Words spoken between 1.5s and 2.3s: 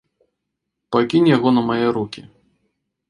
на мае рукі.